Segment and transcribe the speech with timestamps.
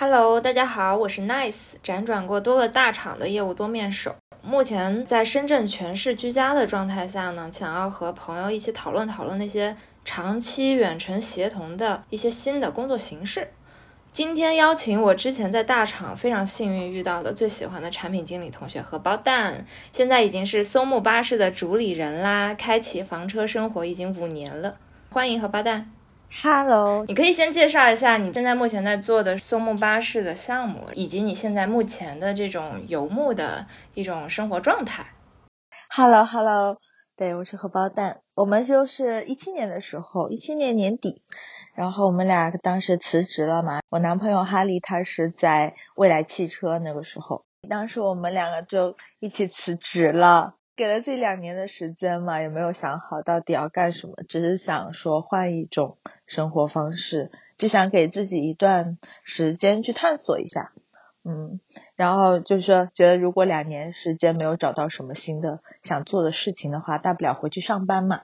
[0.00, 13.48] Hello，大家好，我是 Nice，辗转过多个大厂的业务多面手，目前在深圳全市居家的状态下呢，想要和朋友一起讨论讨论那些长期远程协同的一些新的工作形式。
[14.12, 24.76] 今天邀请我之前在大厂非常幸运遇到的最喜欢的产品经理同学荷包蛋，现在已经是松木巴士的主理人啦，开启房车生活已经五年了，
[25.10, 25.90] 欢迎荷包蛋。
[26.30, 35.06] Hello，你可以先介绍一下你现在目前在做的松木巴士的项目，以及你现在目前的这种游牧的一种生活状态。
[35.90, 36.76] Hello，Hello，
[37.16, 38.20] 对我是荷包蛋。
[38.34, 41.22] 我们就是一七年的时候，一七年年底，
[41.74, 43.80] 然后我们俩当时辞职了嘛。
[43.88, 50.54] 我男朋友哈利他是在未来汽车那个时候，当时我们两个就一起辞职了。
[50.78, 60.70] 给了自己两年的时间嘛，也没有想好到底要干什么，只是想说换一种生活方式，就想给自己一段时间去探索一下，
[61.24, 61.58] 嗯，
[61.96, 68.20] 然后就是说觉得如果两年时间没有找到什么新的想做的事情的话，大不了回去上班嘛。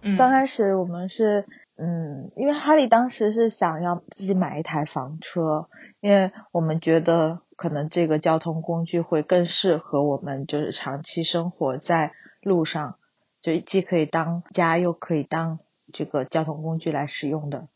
[0.00, 1.44] 嗯，刚开始我们是，
[1.76, 5.68] 嗯，因为哈利当时是想要自己买一台房车，
[6.00, 7.40] 因为我们觉得。
[7.60, 12.96] 可能这个交通工具会更适合我们，就是长期生活在路上，
[13.42, 15.58] 就既可以当家又可以当
[15.92, 17.68] 这个交通工具来使用的。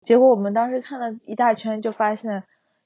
[0.00, 2.42] 结果我们当时看了一大圈，就发现，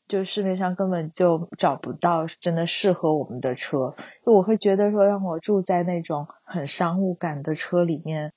[0.09, 3.95] 就市面上根本就找不到真的适合我们的车。
[4.23, 8.35] 就我会觉得说，让我住在那种很商务感的车里面，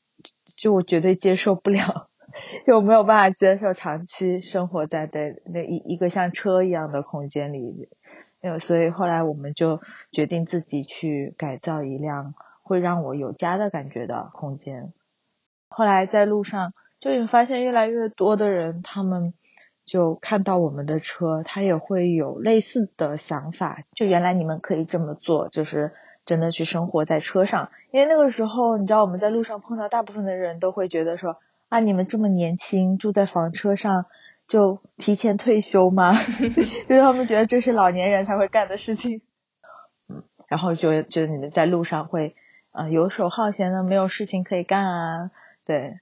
[0.55, 2.08] 就我绝对接受不了。
[2.65, 7.89] 就没有办法接受长期生活在的那一一个像车一样的空间里，
[8.59, 14.93] 所以后来我们就决定自己去改造一辆会让我有家的感觉的空间。
[15.69, 19.33] 后来在路上就会发现越来越多的人，他们
[19.85, 23.83] 就看到我们的车，他也会有类似的想法。
[23.93, 25.91] 就原来你们可以这么做，就是
[26.25, 27.69] 真的去生活在车上。
[27.91, 31.37] 因为那个时候，你知道我们在路上碰到大部分的人都会觉得说。
[31.69, 31.79] 啊！
[31.79, 34.05] 你们这么年轻，住在房车上，
[34.47, 36.13] 就提前退休吗？
[36.87, 39.21] 就是他们觉得这是老年人才会干的事情。
[40.09, 42.35] 嗯，然后就觉得你们在路上会
[42.71, 45.29] 啊游手好闲的，没有事情可以干啊。
[45.63, 45.99] 对，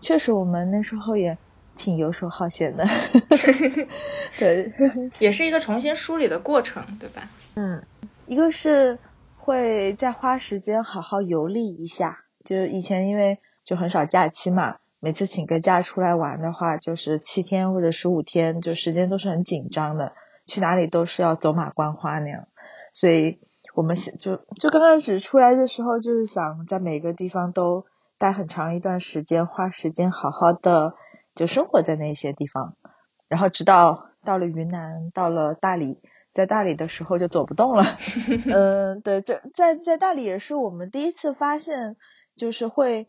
[0.00, 1.38] 确实我们那时候也
[1.76, 2.84] 挺游手好闲的。
[4.40, 4.72] 对，
[5.20, 7.30] 也是一个重新梳理的过程，对吧？
[7.54, 7.80] 嗯，
[8.26, 8.98] 一个是
[9.36, 14.78] 会再花时间好好游历一下，就是以前因为就很少假期嘛。
[15.06, 20.10] 每次请个假出来玩的话，就是七天或者十五天，就时间都是很紧张的，
[20.48, 22.48] 去哪里都是要走马观花那样。
[22.92, 23.38] 所以
[23.76, 27.84] 我们想就就刚开始出来的时候，就是想在每个地方都
[28.18, 30.94] 待很长一段时间，花时间好好的
[31.36, 32.74] 就生活在那些地方。
[33.28, 36.00] 然后直到到了云南，到了大理，
[36.34, 37.84] 在大理的时候就走不动了。
[38.52, 41.94] 嗯，对，这在在大理也是我们第一次发现，
[42.34, 43.06] 就是会。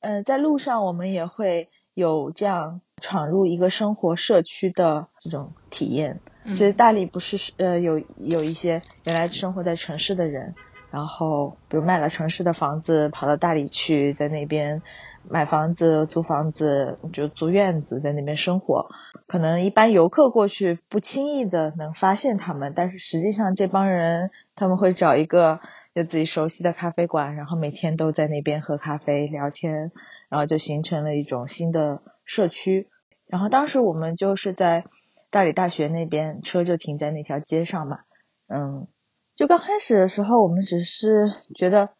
[0.00, 6.18] 嗯，在路上我们也会有这样闯入一个生活社区的这种体验。
[6.46, 10.54] 其实大理不是呃有有一些原来生活在城市的人，
[10.90, 14.82] 然后比如卖了城市的房子，跑到大理去，在那边
[15.28, 18.88] 买房子、租房子，就租院子，在那边生活。
[19.26, 25.58] 可能一般游客过去不轻易的能发现他们，但是实际上这帮人他们会找一个。
[25.94, 29.90] 就自己熟悉的咖啡馆，然后每天都在那边喝咖啡聊天，
[30.28, 32.88] 然后就形成了一种新的社区。
[33.26, 34.84] 然后当时我们就是在
[35.30, 38.00] 大理大学那边，车就停在那条街上嘛。
[38.46, 38.86] 嗯，
[39.34, 41.90] 就刚开始的时候，我们只是觉得，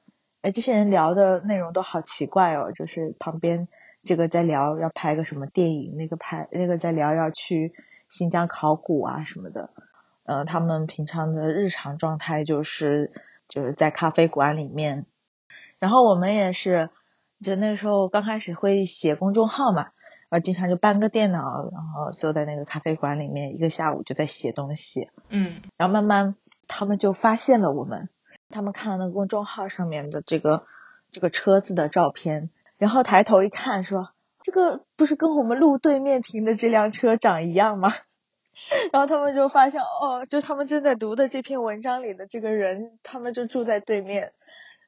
[0.42, 3.68] 哎，这些人聊的内容都好奇怪哦，就是旁边
[4.04, 7.72] 这个在聊要拍个什么电影，那个拍那个在聊要去
[8.08, 9.70] 新疆考古啊什么的。
[10.24, 13.10] 嗯，他们平常的日常状态就是。
[13.48, 15.06] 就是在咖啡馆里面，
[15.78, 16.90] 然后我们也是，
[17.40, 19.84] 就那时候刚开始会写公众号嘛，
[20.28, 21.40] 然后经常就搬个电脑，
[21.72, 25.08] 然后坐在那个咖啡馆里面，一个下午就在写东西。
[25.30, 26.34] 嗯，然后慢慢
[26.66, 28.08] 他们就发现了我们，
[28.50, 30.64] 他们看了那个公众号上面的这个
[31.10, 34.10] 这个车子的照片，然后抬头一看，说
[34.42, 37.90] 这个不是跟我们路对面停的这辆车长一样吗？
[38.92, 44.32] 然后他们就发现，哦，就他们正在读的这篇文章里的这个人，他们就住在对面。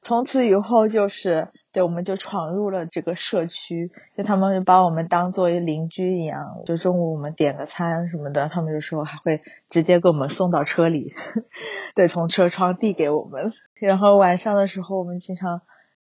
[0.03, 6.63] 从此以后，就是对，我们就闯入了这个社区，就他们把我们当做一邻居一样。
[6.65, 11.13] 就中午我们点个餐什么的，他们就说还会直接给我们送到车里，
[11.95, 13.53] 对，从车窗递给我们。
[13.75, 15.61] 然后晚上的时候，我们经常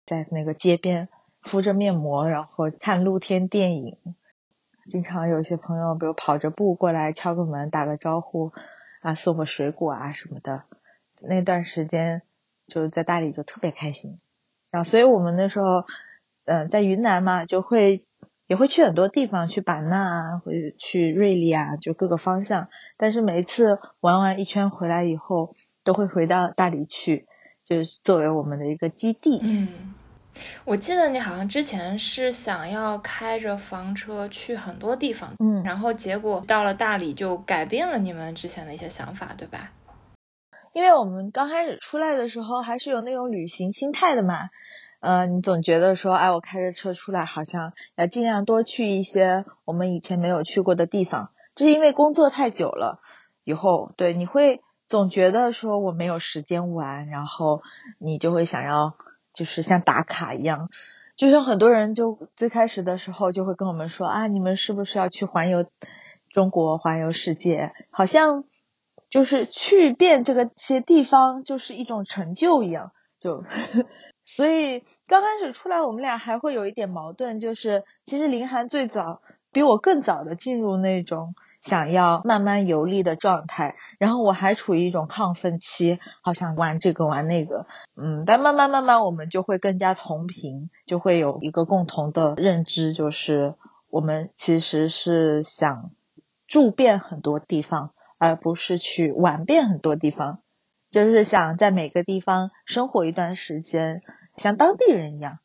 [0.06, 1.10] 在那个街边
[1.42, 3.98] 敷着面膜，然后看露天电影。
[4.92, 8.52] 经常有些朋友，比如跑着步过来敲个门打个招呼，
[9.00, 10.64] 啊，送个水果啊什么的。
[11.22, 12.24] 那段时间
[12.68, 14.18] 就在大理就特别开心。
[14.70, 15.86] 然后，所以我们那时候，
[16.44, 18.06] 嗯，在云南嘛，就会
[18.48, 22.68] 也会去很多地方，去版纳啊，或者去瑞丽啊，就各个方向。
[22.98, 25.56] 但是每一次玩完一圈回来以后，
[25.86, 27.28] 都会回到大理去，
[27.64, 29.40] 就是作为我们的一个基地。
[29.42, 29.94] 嗯。
[30.64, 39.72] 我记得你好像之前是想要开着房车去很多地方，嗯，然后结果到了大理就改变了你们之前的一些想法，对吧？
[40.74, 44.50] 因为我们刚开始出来的时候还是有那种旅行心态的嘛，
[45.02, 53.02] 呃，你总觉得说，哎，我开着车出来，好像要尽量多去一些我们以前没有去过的地方，就是因为工作太久了
[53.44, 57.62] 以后，对，你会总觉得说我没有时间玩，然后
[58.00, 58.96] 你就会想要。
[59.34, 60.70] 就是像打卡一样，
[61.16, 65.66] 就像很多人就最开始的时候就会跟我们说啊，你们是不是要去环游
[66.30, 67.74] 中国、环游世界？
[67.90, 68.44] 好像
[69.10, 72.92] 就是去遍这个些地方就是一种成就一样。
[73.20, 73.44] 就
[74.26, 81.36] 所以刚开始出来，我们俩还会有一点矛盾，就是其实林涵最早比我更早的进入那种。
[81.62, 93.56] 想要慢慢游历的状态，然后我还处于一种亢奋期，好想玩这个玩那个，嗯，但慢慢慢慢我们就会更加同频，就会有一个共同的认知，就是
[93.90, 95.92] 我们其实是想
[96.48, 100.40] 住遍很多地方，而不是去玩遍很多地方，
[100.90, 104.02] 就是想在每个地方生活一段时间，
[104.36, 105.38] 像当地人一样。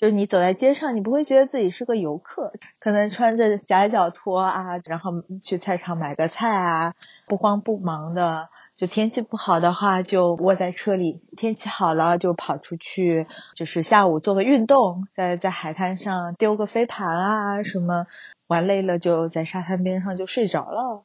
[0.00, 5.12] 就是你走在街上，你不会觉得自己是个游客，可能穿着夹脚拖啊，然后
[5.42, 6.94] 去菜场买个菜啊，
[7.26, 8.48] 不慌不忙的。
[8.78, 18.06] 就天气不好的话，就窝在车里；天气好了，就跑出去，就是下午做个运动，在在海滩上丢个飞盘啊什么。
[18.46, 21.04] 玩累了，就在沙滩边上就睡着了，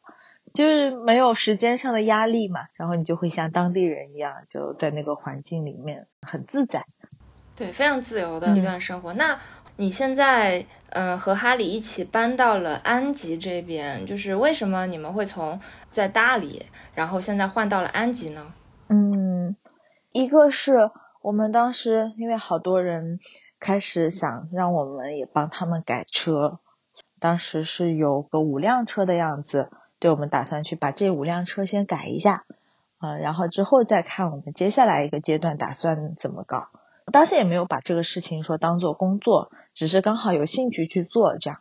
[0.54, 2.62] 就是没有时间上的压力嘛。
[2.78, 6.86] 然后你就会像当地人一样，就在那个环境里面很自在。
[7.56, 9.14] 对，非常自由的一段生活。
[9.14, 9.40] 那
[9.78, 15.60] 你现在，嗯，和哈里一起搬到了安吉这边，就是为什么你们会从
[15.90, 18.54] 在大理，然后现在换到了安吉呢？
[18.90, 19.56] 嗯，
[20.12, 20.92] 一个是
[21.22, 23.20] 我们当时因为好多人
[23.60, 26.60] 开始想让我们也帮他们改车，
[27.20, 29.70] 当时是有个五辆车的样子，
[30.00, 32.44] 对我们打算去把这五辆车先改一下，
[33.02, 36.68] 嗯，然后之后再看我们接下来一个阶段打算怎么搞。
[37.12, 41.60] 当时也没有把这个事情说当做工作，只是刚好有兴趣去做这样。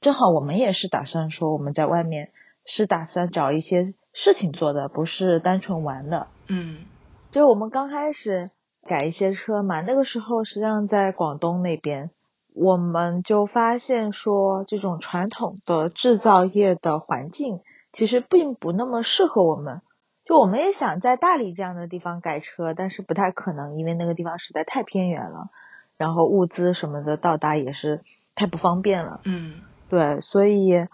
[0.00, 2.30] 正好我们也是打算说我们在外面
[2.64, 6.28] 是打算找一些事情做的，不是单纯玩的。
[6.46, 6.84] 嗯，
[7.30, 8.38] 就我们刚开始
[8.86, 12.10] 改一些车嘛，那个时候实际上在广东那边，
[12.54, 17.60] 我们就发现说这种传统的制造业的环境
[17.92, 19.80] 其实并不那么适合我们。
[20.24, 25.50] 就我们也想在大理这样的地方改车，但是不太可能，因为那个地方实在太偏远了，
[25.98, 28.02] 然后物资什么的到达也是
[28.34, 29.20] 太不方便了。
[29.24, 30.86] 嗯，对，所以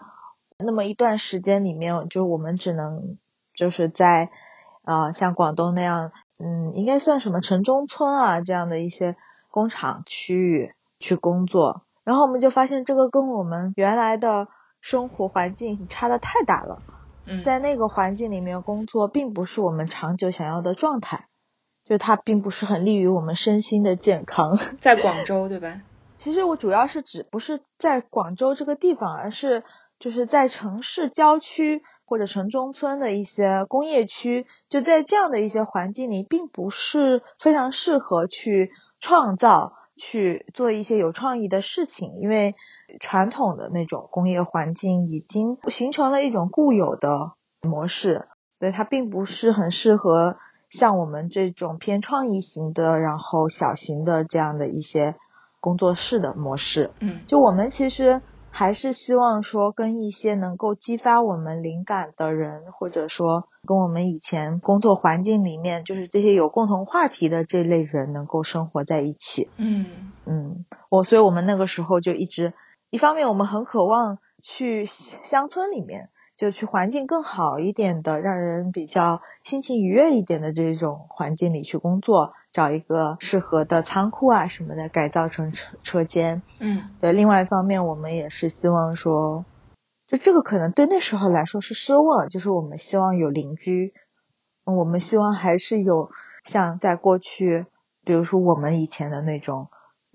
[0.57, 3.17] 那么一段时间里面，就我们只能
[3.53, 4.29] 就是在
[4.83, 9.15] 啊像广东那样，嗯，应该算什么城中村啊这样的一些
[9.49, 14.49] 工厂区域去工作，然后我们就发现这个跟我们原来的
[14.81, 16.81] 生活环境差的太大了。
[17.43, 21.25] 在那个环境里面工作，并不是我们长久想要的状态，
[21.85, 24.57] 就它并不是很利于我们身心的健康。
[24.77, 25.81] 在广州，对吧？
[26.17, 29.63] 其实我主要是指不是在广州这个地方，而是
[29.99, 42.55] 就是在城市郊区或者城中村的一些工业区，就在这样的一些环境里，并不是非常适合去创造、去做一些有创意的事情，因为。
[42.99, 48.27] 传统的那种工业环境已经形成了一种固有的模式，
[48.59, 50.37] 所以它并不是很适合
[50.69, 55.15] 像我们这种偏创意型的，然后小型的这样的一些
[55.59, 56.91] 工作室的模式。
[56.99, 69.49] 嗯，就我们其实还是希望说，跟一些能够激发我们灵感的人，或者说跟我们以前工作环境里面就是这些有共同话题的这类人能够生活在一起。
[69.57, 72.53] 嗯嗯，我所以我们那个时候就一直。
[72.91, 86.41] 一方面，我们很渴望去乡村里面，就去环境更好一点的，让人比较心情愉悦一点的这种环境里去工作，找一个适合的仓库啊什么的，改造成车车间。
[86.59, 87.13] 嗯，对。
[87.13, 89.45] 另外一方面，我们也是希望说，
[90.07, 93.93] 就这个可能对那时候来说是奢望，就是我们希望有邻居，
[94.65, 96.11] 我们希望还是有
[96.43, 97.67] 像在过去，
[98.03, 99.69] 比如说我们以前的那种。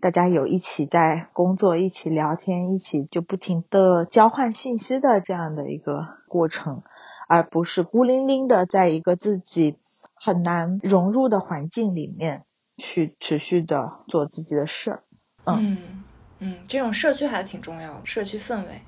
[0.07, 6.85] 大家有一起在工作，一起聊天，一起就不停的交换信息的这样的一个过程，
[7.27, 9.79] 而不是孤零零的在一个自己
[10.15, 12.45] 很难融入的环境里面
[12.77, 15.03] 去持续的做自己的事儿。
[15.45, 16.05] 嗯
[16.39, 18.83] 嗯，这种社区还挺重要的，社区氛围。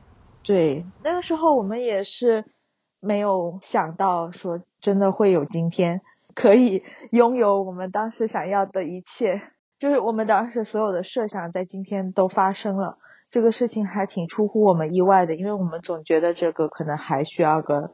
[0.44, 2.44] 对，那个时候我们也是
[3.00, 6.00] 没有想到说真的会有今天，
[6.32, 9.42] 可以拥有我们当时想要的一切。
[9.78, 17.92] 就是我们当时所有的设想在今天都发生了，这个事情还挺出乎我们意外的，因为我们总觉得这个可能还需要个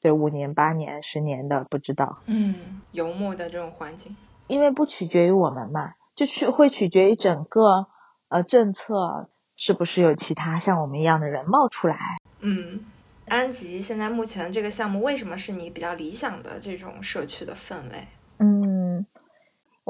[0.00, 2.18] 对五年、八年、十年的，不知道。
[2.26, 4.16] 嗯，游牧的这种环境，
[4.48, 7.86] 因为不取决于我们嘛，就去会取决于整个
[8.28, 11.96] 呃政策是不是有其他像我们一样的人冒出来。
[12.40, 12.80] 嗯，
[13.28, 18.08] 安吉现在目前这个项目为什么是你比较理想的这种社区的氛围？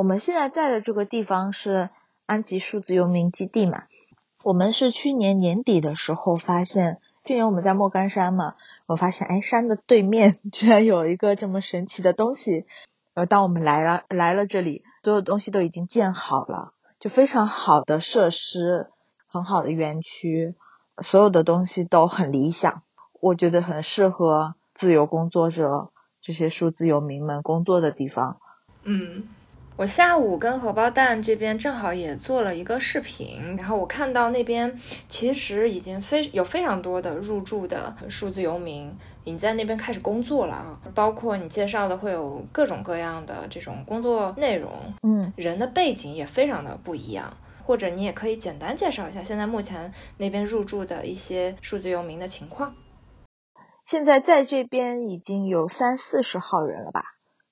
[0.01, 1.91] 我们现在在的这个地方是
[2.25, 3.83] 安吉数字游民基地嘛？
[4.43, 8.55] 我们是去年年底的时候发现，去年我们在莫干山嘛，
[8.87, 12.65] 我发现哎，山的对面 居然有一个这么神奇的东西。
[13.13, 18.89] 呃，当我们来了来了这里，所有东西都已经建好了，就非常好的设施，
[19.27, 20.55] 很好的园区，
[21.03, 22.85] 所有的东西都很理想，
[23.21, 25.91] 我觉得很适合自由工作者
[26.23, 28.39] 这些数字游民们工作的地方。
[28.85, 29.29] 嗯。
[29.81, 38.95] 我下午跟荷包蛋这边正好也做了一个视频，然后我看到那边其实已经非有非常多的入驻的数字游民
[39.25, 44.71] 已经在那边开始工作了啊，包括你介绍的会有各种各样的这种工作内容，
[45.03, 47.35] 嗯，人的背景也非常的不一样，
[47.65, 52.75] 或者你也可以简单介绍一下现在目前那边入驻的一些数字游民的情况。
[53.83, 57.03] 现在在这边已经有三四十号人了吧？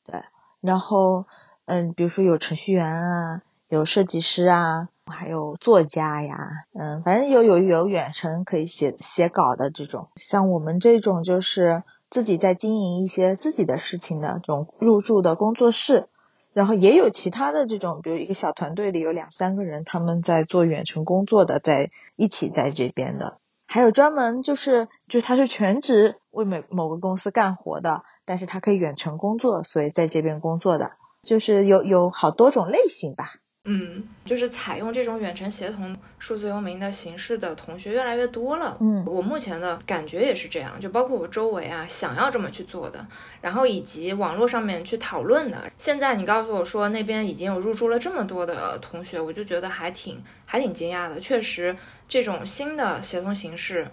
[0.04, 0.22] 对，
[0.60, 1.24] 然后。
[1.68, 6.34] 嗯，比如说有程序员啊，有设计师啊，还有作家呀，
[6.72, 16.08] 嗯，反正有有有远程可以写写稿的这种，像我们这种就是自己在经营一些自己的事情的这种入驻的工作室，
[16.54, 30.92] 然后也有其他的这种，比如一个小团队里有两三个人，他们在做远程工作的，在一起在这边的，还有专门就是就他是全职为某某个公司干活的，但是他可以远程工作，所以在这边工作的。
[31.22, 33.34] 就是有有好多种类型吧，
[33.64, 43.04] 嗯，就是采用这种远程协同数字游民的形式的同学越来越多了，嗯，我目前的感觉也是这样，就包括我周围啊想要这么去做的，
[43.42, 45.70] 然后以及网络上面去讨论的。
[45.76, 51.20] 现在你告诉我说那边已经有入驻了这么多的同学，我就觉得还挺还挺惊讶的。
[51.20, 51.76] 确实，
[52.08, 53.90] 这种新的协同形式。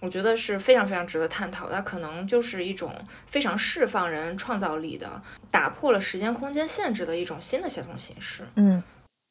[0.00, 8.46] 我觉得是非常非常值得探讨，它可能就是一种非常释放人创造力的，打破了时间空间限制的一种新的协同形式。
[8.56, 8.82] 嗯，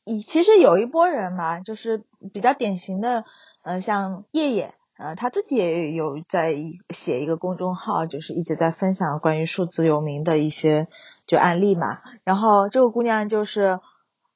[0.05, 2.03] 以其实有一波人嘛，就是
[2.33, 3.25] 比较典型的，
[3.61, 6.57] 呃，像叶叶，呃，他自己也有在
[6.89, 10.87] 写一个公众号，就是一直在分享关于数字游民的一些
[11.27, 11.99] 就案例嘛。
[12.23, 13.79] 然后这个姑娘就是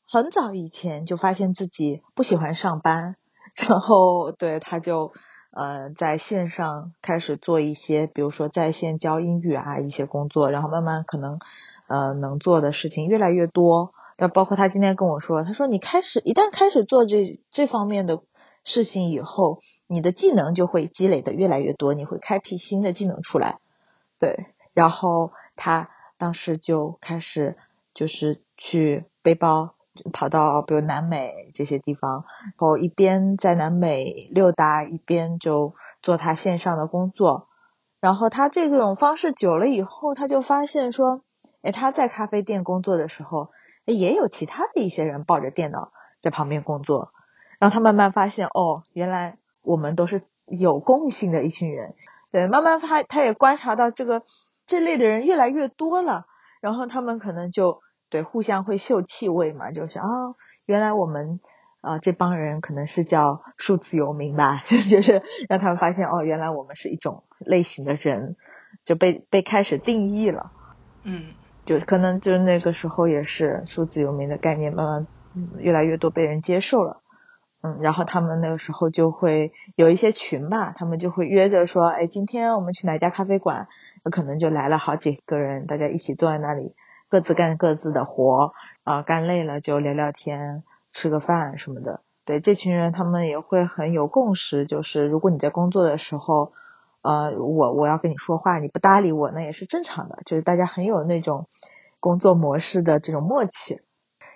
[0.08, 3.16] 很早以前就发现自己不喜欢上班，
[3.68, 5.12] 然后对她就。
[5.52, 11.40] 呃，在线上开始做一些，比如说在线教英语啊一些工作，然后慢慢可能
[11.88, 13.94] 呃能做的事情越来越多。
[14.16, 18.22] 但包括他今天跟我说，他说你开始一旦开始做这这方面的
[18.64, 23.60] 事情以后，你的技能就会积累的越来越多，你会开辟新的技能出来。
[24.20, 27.58] 对，然后他当时就开始
[27.94, 29.74] 就是去背包。
[30.14, 37.48] 跑到比如南美这些地方，然后一边在南美溜达，一边就做他线上的工作。
[38.00, 41.22] 然后他这种方式久了以后，他就发现说，
[41.64, 43.50] 哎，他在咖啡店工作的时候，
[43.86, 45.92] 也有其他的一些人抱着电脑
[46.22, 47.12] 在旁边工作。
[47.58, 51.96] 然后他慢慢发现，哦，原来我们都是有共性的一群人。
[52.32, 54.24] 对，慢慢他他也观察到这个
[54.66, 56.26] 这类的人越来越多了，
[56.62, 57.82] 然后他们可能就。
[58.10, 60.06] 对，互相会嗅气味嘛，就是啊，
[60.66, 61.40] 原来我们
[61.82, 68.36] 啊这帮人可能是叫数字游民吧， 就是让他们发现哦，原来我们是一种类型的人，
[68.84, 70.52] 就被被开始定义了。
[71.04, 71.34] 嗯，
[71.66, 75.08] 就可能就那个时候也是数字游民的概念慢慢
[75.60, 77.02] 越来越多被人接受了。
[77.62, 83.68] 嗯，然后他们那个时候就会有一些群吧，他们就会约着说，哎，今天我们去哪家咖啡馆，
[84.12, 86.74] 可能就来了好几个人，大家一起坐在那里。
[87.10, 92.02] 各自干各自的活，啊，干累了就聊聊天，吃个饭什么的。
[92.24, 96.54] 对，这群人他们也会很有共识，就是如果你在工作的时候，
[97.02, 100.20] 呃，我我要跟你说话，你不搭理我，那也是正常的。
[100.26, 101.48] 就是大家很有那种
[102.00, 103.82] 工作模式的这种默契。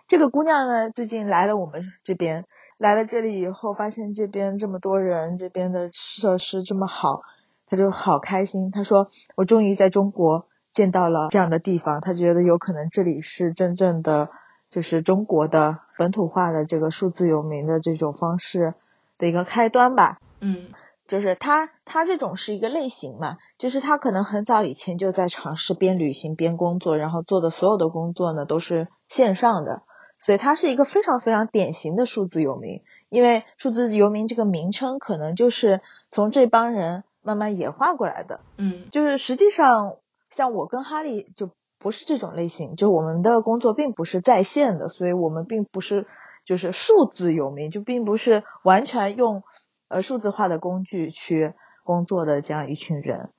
[0.08, 2.46] 这个姑娘呢，最近来了我们这边，
[2.80, 7.22] 来了这里以后，发现这边这么多人，这边的设施这么好，
[7.68, 8.72] 她就好开心。
[8.72, 14.30] 她说：“我终于在中国见到了这样的地方。”他觉得有可能这里是真正的，
[14.70, 18.74] 就是中国的本土化的这个数字游民的这种方式
[19.18, 20.18] 的一个开端吧。
[20.42, 20.68] 嗯，
[21.08, 29.84] 就是他他这种是一个类型嘛，就是他可能很早以前就在尝试边旅行边工作，然后做的所有的工作呢都是线上的。
[30.20, 38.40] 所以他是一个非常非常典型的数字游民，因为数字游民这个名称可能就是从这帮人慢慢演化过来的。
[38.56, 39.98] 嗯，就是实际上
[40.36, 46.08] 像我跟哈利就不是这种类型，就我们的工作并不是在线的，所以我们并不是
[46.46, 49.44] 就是数字有名，就并不是完全用
[49.90, 53.30] 呃数字化的工具去工作的这样一群人。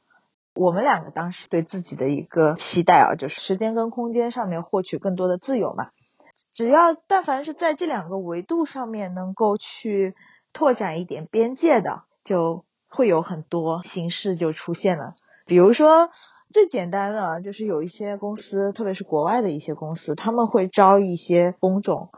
[0.54, 5.88] 我们两个当时对自己的一个期待啊，就是时间跟空间上面获取更多的自由嘛。
[6.52, 10.14] 只要但凡是在这两个维度上面能够去
[10.52, 15.14] 拓展一点边界的，就会有很多形式就出现了。
[15.46, 16.10] 比如说
[16.54, 22.10] 最简单的就是有一些公司，特别是国外的一些公司，他们会招一些工种，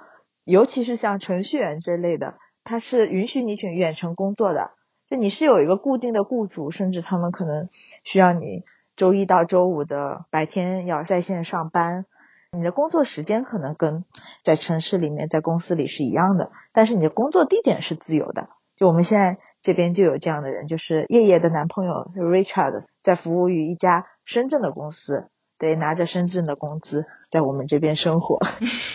[0.45, 4.73] 尤其是像程序员这类的，他是允许你去远程工作的。
[5.09, 7.71] 就你是有一个固定的雇主，甚至他们可能
[8.05, 8.65] 需要你
[8.95, 12.05] 周一到周五的白天要在线上班。
[12.53, 14.05] 你的工作时间可能跟
[14.45, 18.51] 在城市里面、在公司里是一样的，但是你的工作地点是自由的。
[18.77, 25.29] 就我们现在这边就有这样的人，就是叶叶的男朋友 Richard 在服务于一家深圳的公司，
[25.59, 28.39] 对，拿着深圳的工资在我们这边生活，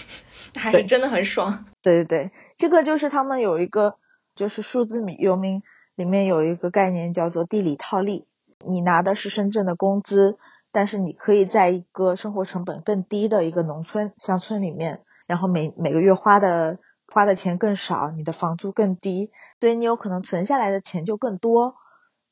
[0.55, 1.65] 还是真的很爽。
[1.81, 3.97] 对对对，这个就是他们有一个，
[4.35, 5.61] 就是数字游民
[5.95, 8.27] 里面有一个概念叫做地理套利，
[8.65, 10.37] 你拿的是深圳的工资。
[10.73, 16.79] 但是你可以在一个生活成本更低的一个农村乡村里面，然后每每个月花的
[17.11, 21.75] 花的钱更少，你的房租更低，所以你有可能存下来的钱就更多。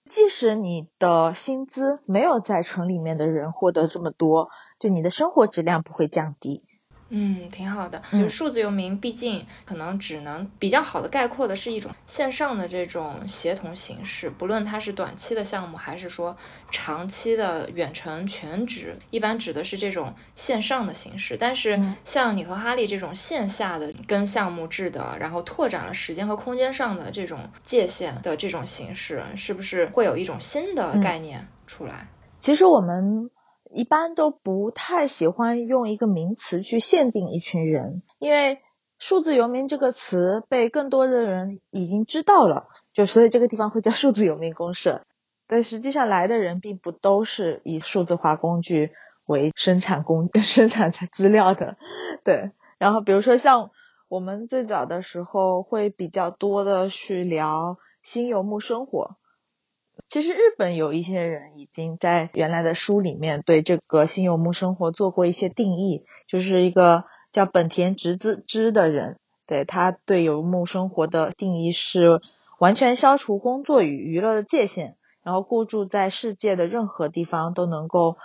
[0.05, 6.65] 即使你的薪资没有在城里面的人获得这么多，就你的生活质量不会降低。
[7.09, 8.01] 嗯，挺好的。
[8.11, 16.35] 就是数字游民，毕竟可能只能比较好的概括的是一种线上的这种协同形式，不论它是短期的项目，还是说
[16.71, 21.35] 长期的远程全职，一般指的是这种线上的形式。
[21.35, 32.07] 但是像你和哈利这种线下的跟项目制的，然后拓展了时间和空间上的这种界限的这种形式，是不是会有一种新的概念出来？
[32.37, 33.29] 其实我们。
[33.73, 38.59] 一般都不太喜欢用一个名词去限定一群人，因为
[38.97, 45.03] “数字游民”这个词被更多的人已经知道了，就所以这个地方会叫数字游民公社。
[45.47, 48.91] 但实际上来的人并不都是以数字化工具
[49.25, 51.77] 为生产工 生产资料的，
[52.23, 52.51] 对。
[52.77, 53.71] 然后比如说像
[54.07, 59.17] 我们最早的时候会比较多的去聊新游牧生活。
[60.09, 72.21] 其实日本有一些人已经在原来的书里面对这个新游牧生活做过一些定义，就是一个叫本田直之之的人，对他对游牧生活的定义是
[72.57, 78.17] 完全消除工作与娱乐的界限，然后雇住在世界的任何地方都能够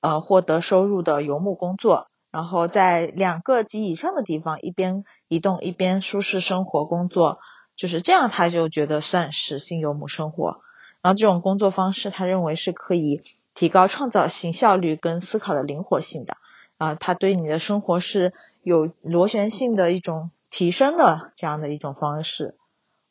[0.00, 7.38] 呃获得收入的游牧工作，然后在两个及以上的地方一边移动一边舒适生活工作，
[7.74, 10.60] 就是这样，他就觉得算是新游牧生活。
[11.02, 13.22] 然后这种工作方式，他认为是可以
[13.54, 16.36] 提高创造性、效率跟思考的灵活性的。
[16.78, 22.56] 啊，他对你的生活是有螺旋性的一种提升的这样的一种方式。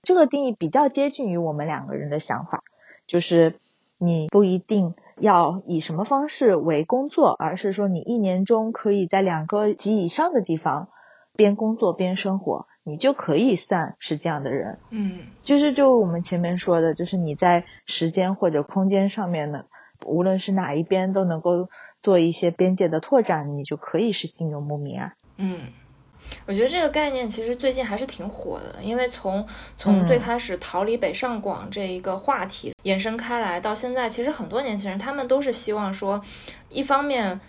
[0.04, 2.64] 这个定义比较接近于我们两个人的想法，
[3.08, 3.60] 就是
[3.98, 10.90] 你不一定要以什么方式为工作，而是说你一年中可以在两个及以上的地方
[11.36, 12.68] 边工作边生活。
[12.84, 19.66] 你就可以算是这样的人，嗯，就是就我们前面说的，就是你在时间或者空间上面呢，
[20.06, 21.70] 无论是哪一边都能够
[22.02, 25.14] 做一些边界的拓展，你就可以是新游牧民啊。
[25.38, 25.60] 嗯，
[26.48, 36.20] 我觉得这个概念其实最近还是挺火的，因为从从最开始逃离北上广这一个话题延伸开来，到现在，其实很多年轻人他们都是希望说，
[36.70, 37.40] 一方面。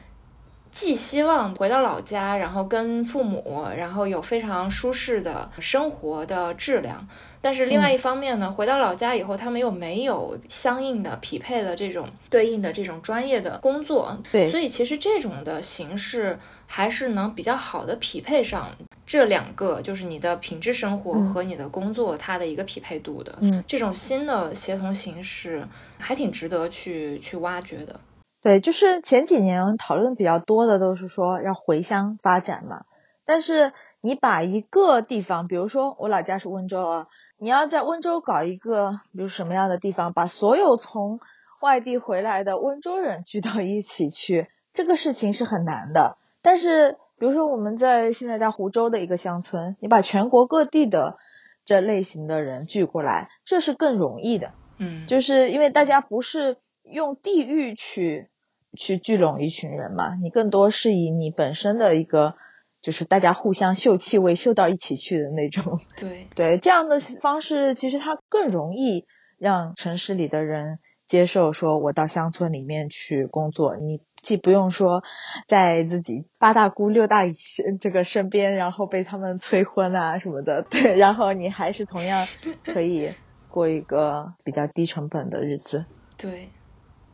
[0.72, 7.06] 既希望回到老家，然后跟父母，然后有非常舒适的生活的质量，
[7.42, 18.70] 但是另外一方面呢，回到老家以后，他们又没有相应的匹配的这种对应的这种专业的工作，对，所以其实这种的形式还是能比较好的匹配上
[19.06, 28.00] 这两个，就是你的品质生活和你的工作它的一个匹配度的，嗯，这种新的协同形式还挺值得去去挖掘的。
[28.42, 32.84] 对，就是前几年讨论比较多的都是说要回乡发展嘛，
[33.24, 37.06] 但是你把一个地方，比如说我老家是温州啊，
[37.38, 41.20] 你要在温州搞一个，比如什么样的地方，把所有从
[41.60, 46.16] 外地回来的温州人聚到一起去，这个事情是很难的。
[46.42, 51.16] 但是，比如说我们在现在在湖州的一个乡村，你把全国各地的
[51.64, 54.50] 这类型的人聚过来，这是更容易的。
[54.78, 58.31] 嗯，就是因为大家不是用地域去
[58.78, 62.34] 去聚拢一群人嘛，你更多是以你本身的一个，
[62.80, 65.78] 就是大家互相嗅气味，嗅到一起去的那种。
[65.96, 69.06] 对 对，这样的方式其实它更容易
[69.38, 75.00] 让城市里的人接受，说我到乡村里面去工作，你既不用说
[75.46, 77.34] 在自己八大姑六大姨
[77.80, 82.26] 这个身边，然后被他们催婚啊什么的，对，然后你还是同样
[82.64, 83.12] 可以。
[83.50, 85.84] 过一个比较低成本的日子。
[86.16, 86.48] 对，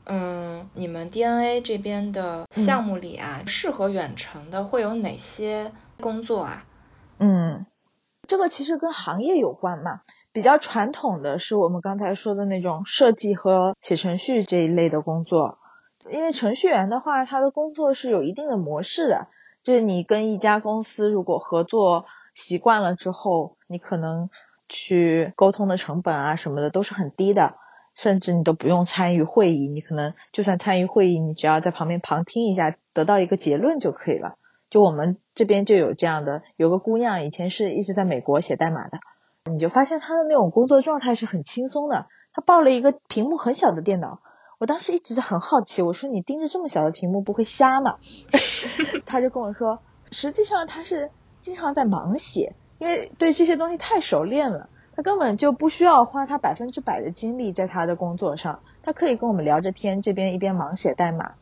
[0.09, 6.65] 嗯，你们 DNA 这边的项目里啊，适合远程的会有哪些工作啊？
[7.19, 7.67] 嗯，
[8.27, 10.01] 这个其实跟行业有关嘛。
[10.33, 15.59] 比较传统的是我们刚才说的那种设计和写程序这一类的工作，
[16.11, 19.29] 因为程序员的话，他的工作是有一定的模式的，
[19.63, 24.29] 就是你跟一家公司如果合作习惯了之后，你可能。
[24.71, 27.55] 去沟通的成本啊什么的都是很低的，
[28.01, 34.37] 甚至你都不用参与会议，你可能就算参与会议，你只要在旁边旁听一下，得到一个结论就可以了。
[34.71, 39.01] 就我们这边就有这样的，有个姑娘以前是一直在美国写代码的，
[39.51, 42.07] 你就发现她的那种工作状态是很轻松的。
[42.33, 44.21] 她抱了一个屏幕很小的电脑，
[44.61, 47.97] 我当时一直很好奇，我说你盯着这么小的屏幕不会瞎吗？
[49.07, 49.81] 她就跟我说，
[50.13, 52.55] 实际上她是经常在盲写。
[52.79, 61.35] 因为对这些东西太熟练了，他根本就不需要花他百分之百的精力在他的工作上，他可以跟我们聊着天，这边一边忙写代码。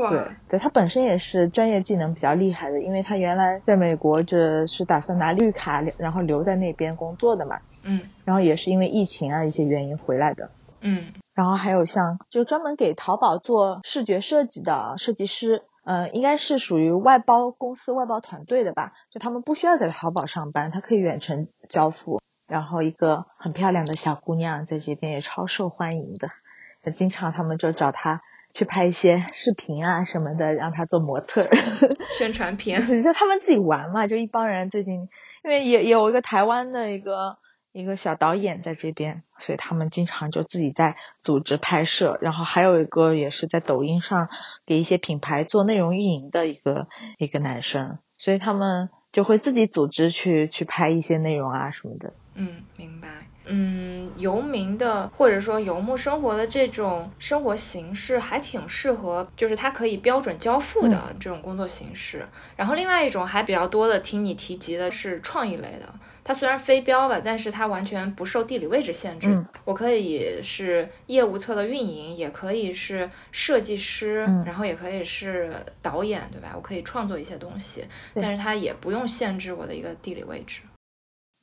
[0.00, 0.10] 哇！
[0.10, 7.58] 对，对他本身也是专业技能比较厉害的，因为他原来在美国这是打算拿绿卡，然后留在那边工作的嘛。
[7.82, 8.00] 嗯。
[8.24, 10.48] 然后也是因为疫情啊一些原因回来的。
[10.80, 11.12] 嗯。
[11.34, 15.62] 然后还有像就专门给淘宝做视觉设计的设计师。
[15.84, 18.94] 嗯，应该是属于外包公司、外包团队的吧？
[19.10, 22.18] 就他们不需要在淘宝上班，他可以远程交付。
[22.48, 28.20] 然后一个很漂亮的小姑娘在这边也超受欢迎的，经常他们就找她
[28.52, 31.46] 去拍一些视频啊什么的，让她做模特。
[32.18, 35.08] 宣传片，就他们自己玩嘛，就一帮人最近，
[35.44, 37.36] 因为也有一个台湾的一个。
[37.78, 42.18] 一个小导演在这边，所以他们经常就自己在组织拍摄。
[42.20, 44.28] 然后还有一个也是在抖音上
[44.66, 46.88] 给一些品牌做内容运营的一个
[47.18, 52.14] 一个男生，所以他们就会自己组织去去拍一些内容啊什么的。
[52.34, 53.08] 嗯，明白。
[53.48, 62.26] 嗯，游民的或者说游牧生活的这种生活形式还挺适合，就是它可以标准交付的这种工作形式。
[62.56, 65.92] 然后另外一种还比较多的听你提及的是创意类的。
[66.22, 69.42] 它虽然非标吧，但是它完全不受地理位置限制。
[69.64, 76.52] 我可以是业务侧的运营，也可以是设计师，然后也可以是导演，对吧？
[76.54, 80.60] 我可以创作一些东西，但是它也不用限制我的一个地理位置。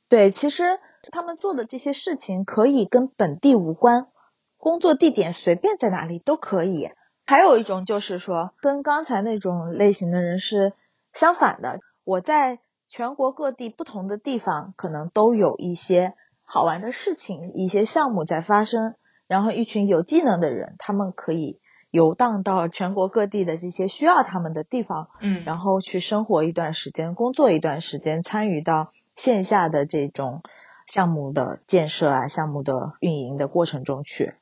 [0.08, 0.78] 对，其实
[1.10, 4.08] 他们做的这些事情可以跟本地无关，
[4.56, 6.90] 工作地点随便在哪里都可以。
[7.26, 10.72] 还有一种就是说，跟刚才那种类型的人是
[11.12, 12.60] 相反的，我在。
[12.88, 16.14] 全国各地不同的地方，可能都有一些
[16.44, 18.94] 好玩的事情，一些项目在发生。
[19.26, 21.58] 然后，一群有技能的人，他们可以
[21.90, 30.42] 游荡到全国各地的这些需要他们的地方，嗯，然后去生活一段时间，工作一段时间，参与到线下的这种
[30.86, 34.34] 项目的建设啊、项目的运营的过程中去。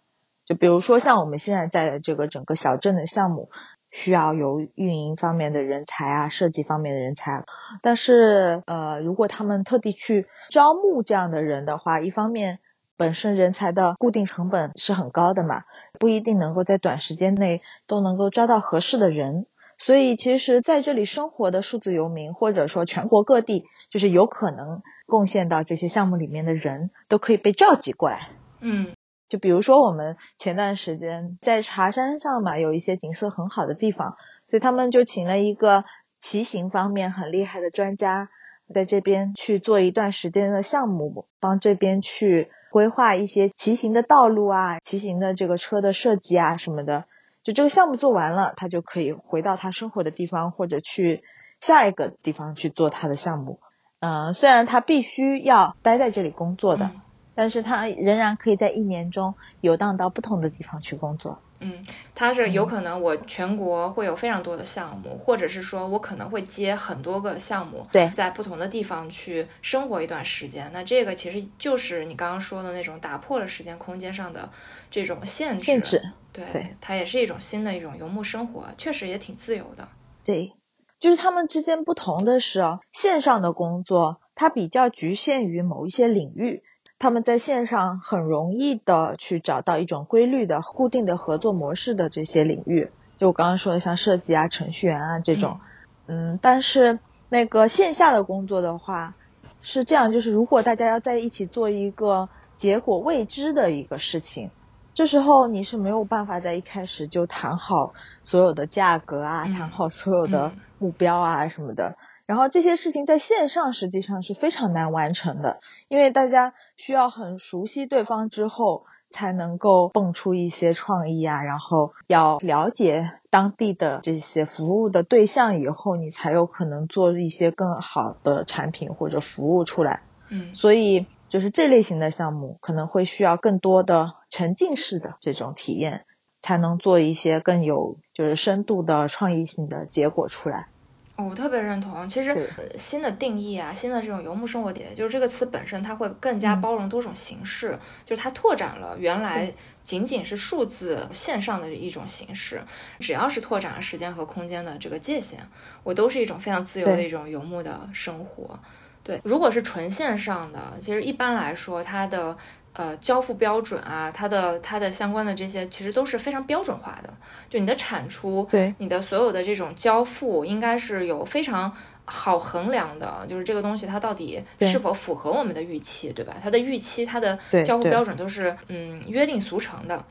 [0.45, 3.51] 就比如说，像我们现在在这个整个小镇的项目。
[3.97, 7.45] 需要有运营方面的人才啊，设计方面的人才。
[7.81, 12.59] 但是，呃，如果他们特地去招募这样的人的话，一方面
[12.97, 15.63] 本身人才的固定成本是很高的嘛，
[16.01, 19.47] 不一定能够在短时间内都能够招到合适的人。
[19.85, 28.31] 所以，其实在这里生活的数字游民，或者说全国各地，就是有可能贡献到这些项目里面的人，都可以被召集过来。
[28.61, 28.95] 嗯。
[29.29, 34.17] 就比如说，我们前段时间在茶山上嘛，有一些景色很好的地方，
[34.47, 35.85] 所以他们就请了一个
[36.19, 38.31] 骑行方面很厉害的专家，
[38.73, 47.05] 在这边去做一段时间的项目，帮这边去规划一些骑行的道路啊，骑行的这个车的设计啊什么的。
[47.45, 51.23] 就这个项目做完了，他就可以回到他生活的地方，或者去
[51.61, 53.61] 下一个地方去做他的项目。
[54.01, 56.91] 嗯，虽然他必须要待在这里工作的。
[57.37, 61.41] 但是他仍然可以在一年中游荡到不同的地方去工作。
[61.59, 70.71] 嗯，他是有可能我全国会有非常多的项目，或者是说我可能会接很多个项目，对，在不同的地方去生活一段时间。
[70.73, 74.49] 那这个其实就是你刚刚说的那种打破了时间空间上的
[74.89, 75.65] 这种限制。
[75.65, 76.01] 限制，
[76.35, 79.89] 对，它也是一种新的一种游牧生活，确实也挺自由的。
[80.25, 80.53] 对，
[80.99, 86.63] 就是他们之间不同的是，线上的工作它比较局限于某一些领域。
[86.99, 95.61] 他们在线上很容易的去找到一种规律的、固定的合作模式的这些领域，就我刚刚说的像设计啊、程序员啊这种，
[96.07, 99.15] 嗯，但是那个线下的工作的话
[99.61, 104.51] 是这样，就是如果大家要在一起做一个结果未知的一个事情，
[104.95, 111.97] 这时候你是没有办法在一开始就谈好所有的价格啊，谈好所有的目标啊什么的。
[112.27, 121.43] 然后这些事情在线上实际上是非常难完成的，因为大家需要很熟悉对方之后，才能够蹦出一些创意啊。
[121.43, 130.03] 然后要了解当地的这些服务的对象以后，你才有可能做一些更好的产品或者服务出来。
[130.31, 136.05] 嗯，所以就是这类型的项目可能会需要更多的沉浸式的这种体验，
[136.41, 140.69] 才能做一些更有就是深度的创意性的结果出来。
[141.17, 152.63] 我特别认同，其实新的定义啊，新的这种游牧生活体验，就是这个词本身，它会更加包容多种形式，就是它拓展了原来仅仅是数字线上的一种形式。
[153.01, 155.41] 只要是拓展了时间和空间的这个界限，
[155.83, 158.61] 我都是一种非常自由的一种游牧的生活。
[159.05, 162.37] 对，如果是纯线上的，其实一般来说它的。
[162.77, 167.15] 呃，交付标准啊，它的它的相关的这些其实都是非常标准化的。
[167.49, 171.71] 就你的产出，对你的所有的这种交付，应该是有非常
[172.05, 173.25] 好衡量的。
[173.29, 176.35] 就是这个东西它到底是否符合我们的预期，对吧？
[176.43, 180.05] 它的预期，它的交付标准都是嗯约定俗成的。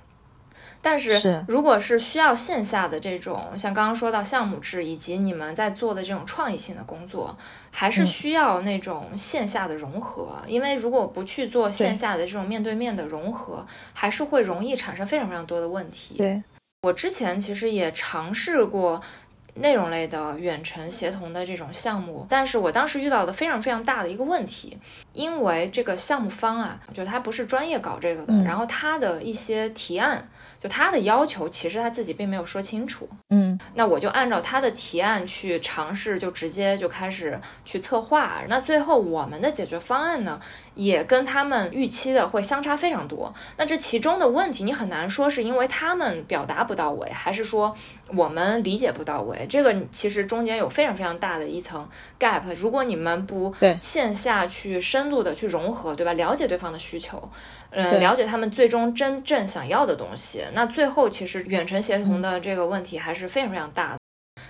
[0.83, 7.35] 但是，如果是需要线下的这种，像刚刚说到项目制，以及你们在做的这种创意性的工作，
[7.71, 10.35] 还是需要那种线下的融合。
[10.45, 16.13] 因为如果不去做线下的这种面对面的融合，还是会容易产生非常非常多的问题。
[16.15, 16.43] 对
[16.81, 19.01] 我之前其实也尝试过。
[19.55, 24.75] 内容类的远程协同的这种项目，但是我当时遇到的非常非常大的一个问题，
[25.13, 30.27] 因为这个项目方啊，就他不是专业搞这个的，然后他的一些提案，
[30.63, 33.09] 就他的要求，其实他自己并没有说清楚。
[33.31, 38.41] 嗯，那我就按照他的提案去尝试，就直接就开始去策划。
[38.47, 40.39] 那最后我们的解决方案呢，
[40.73, 43.33] 也跟他们预期的会相差非常多。
[43.57, 47.75] 那这其中的问题，你很难说是因为他们表达不到位，还是说
[48.15, 49.45] 我们理解不到位。
[49.49, 51.85] 这个其实中间有非常非常大的一层
[52.17, 52.41] gap。
[52.55, 56.13] 如果你们不线下去深度的去融合，对吧？
[56.13, 57.21] 了解对方的需求，
[57.71, 63.97] 嗯，了解他们最终真正想要的东西，那最后其实远程协同的这个问题还是非常非常大的。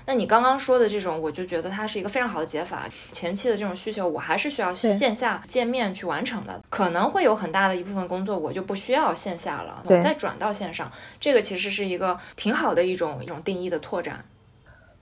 [0.06, 2.90] 那你刚刚说的这种，我就觉得它是一个非常好的解法。
[3.14, 10.92] 前期的这种需求，我还是需要线下见面去完成的，可能会有很大的一部分工作我就不需要线下了，我再转到线上。
[11.22, 14.26] 这个其实是一个挺好的一种一种定义的拓展。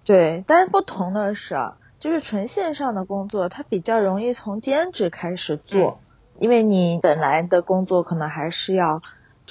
[0.06, 1.56] 对，但是不同的是，
[2.00, 6.00] 就是纯线上的工作，它比较容易从兼职开始做，
[6.38, 9.00] 因为你本来的工作可能还是要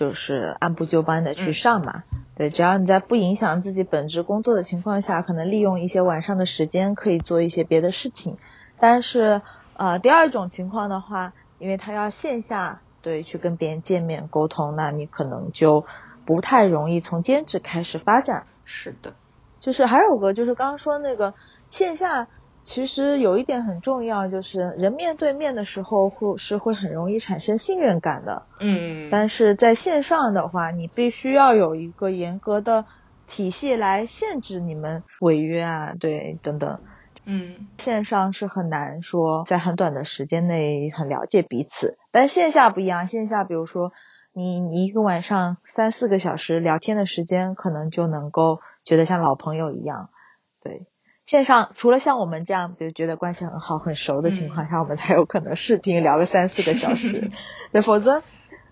[0.00, 2.04] 就是按部就班的去上嘛。
[2.34, 8.38] 对，只要你在不影响自己本职工作的情况下，可能利用一些晚上的时间可以做一些别的事情。
[8.78, 9.42] 但是，
[9.74, 15.84] 呃，第二种情况的话，因为他要线下对去跟别人见面沟通，那你可能就
[16.24, 18.46] 不太容易从兼职开始发展。
[18.64, 19.12] 是的。
[19.58, 21.34] 就是还有个，就是刚刚说那个
[21.70, 22.26] 线下，
[22.70, 28.44] 其实有一点很重要，就是人面对面的时候会是会很容易产生信任感的。
[28.60, 29.08] 嗯。
[29.10, 32.84] 但是在线上的话，你必须要有一个严格的
[33.26, 36.78] 体系来限制你们违约啊，对，等等。
[37.24, 37.66] 嗯。
[37.78, 43.90] 线上是很难说在很短的时间内很了解彼此，但线下不一样，线下比如说
[44.32, 48.60] 你你一个晚上三四个小时聊天的时间，可能就能够。
[48.82, 50.08] 觉得像老朋友一样，
[50.62, 50.86] 对
[51.30, 57.30] 线上除了像我们这样，比如觉得关系很好、很熟的情况下，我们才有可能视频聊个三四个小时。
[57.70, 58.20] 对，否则，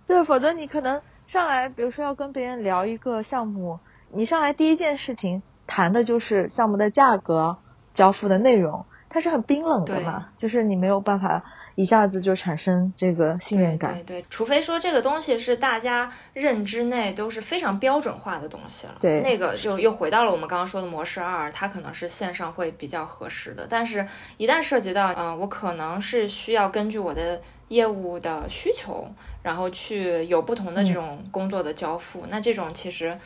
[0.09, 3.79] 对，否则你可能上来，比如说要跟别人聊一个项目，
[4.11, 7.59] 你上来第一件事情谈的就是项目的价格、
[7.95, 11.45] 交付的内容，它是很冰冷的嘛，就是你没有办法。
[11.79, 23.65] 一下子就产生这个信任感，对对，除非说这个东西是大家认知内都是非常标准化的东西了，对，那个就又回到了我们刚刚说的模式二，它可能是线上会比较合适的。
[23.71, 24.05] 但是，
[24.39, 29.09] 一旦涉及到，嗯，我可能是需要根据我的业务的需求，
[29.45, 33.17] 然后去有不同的这种工作的交付，那这种其实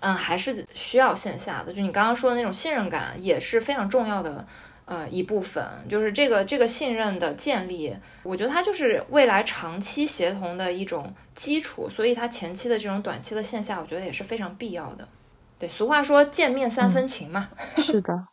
[0.00, 1.72] 嗯，还是需要线下的。
[1.72, 4.46] 就你刚刚说的那种信任感，也是非常重要的。
[4.90, 15.06] 呃，一部分就是这个这个信任的建立，我觉得它就是未来长期协同的一种基础，所以它前期的这种短期的线下，我觉得也是非常必要的。
[15.58, 17.50] 对，俗话说见面三分情嘛。
[17.76, 18.28] 是的，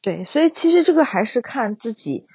[0.00, 2.26] 对，所以其实这个还是看自己，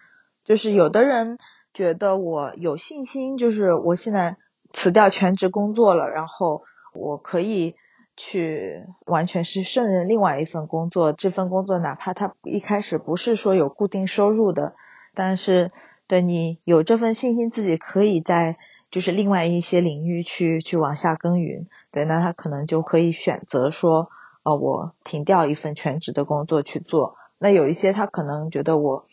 [0.46, 1.40] 就是有的人
[1.74, 4.38] 觉得我有信心，就是我现在
[4.72, 6.62] 辞掉全职工作了，然后
[6.94, 7.76] 我可以。
[8.24, 14.76] 去完全是胜任另外一份工作，这份工作哪怕他一开始不是说有固定收入的，
[15.16, 15.72] 但是
[16.06, 18.58] 对你有这份信心，自己可以在
[18.92, 24.10] 就是另外一些领域去去往下耕耘，对，那他可能就可以选择说，
[24.44, 27.16] 呃，我停掉一份全职的工作去做。
[27.40, 29.08] 那有一些他可能觉得我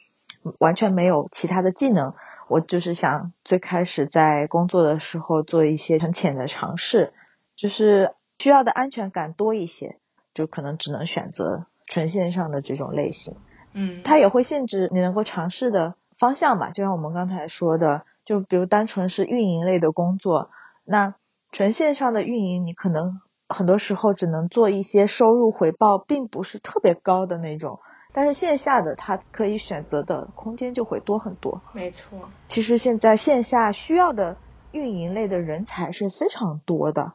[0.58, 2.12] 完全没有其他的技能，
[2.46, 7.14] 我就是想最开始在工作的时候做一些很浅的尝试，
[7.56, 8.12] 就是。
[8.38, 9.98] 需要的安全感多一些，
[10.35, 13.37] 就可能只能选择纯线上的这种类型。
[13.72, 16.70] 嗯，它也会限制你能够尝试的方向吧。
[16.70, 20.51] 就像我们刚才说的，就比如单纯是运营类的工作，
[20.85, 21.14] 那
[21.51, 27.81] 纯线上的运营，你可能很多时候只能做一些收入回报并不是特别高的那种。
[28.12, 31.61] 但是线下的，它可以选择的空间就会多很多。
[31.72, 34.38] 没错，其实现在线下需要的
[34.72, 37.12] 运营类的人才是非常多的。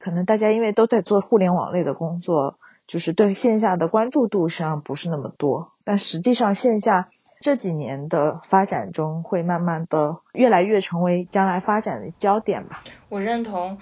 [0.00, 2.58] 可能大家因为都在做互联网类的工作，
[2.88, 5.70] 就是对线下的关注度实际上不是那么多。
[5.84, 7.08] 但实际上，线下
[7.40, 12.82] 这几年的发展中，会慢慢的越来越成为将来发展的焦点吧。
[13.08, 13.78] 我认同。